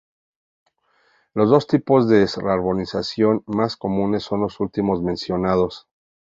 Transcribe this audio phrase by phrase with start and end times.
[1.35, 5.87] Los dos tipos de arborización más comunes son los últimos mencionados.